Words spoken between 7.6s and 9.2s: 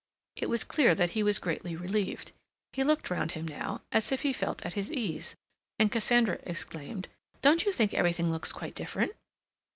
you think everything looks quite different?"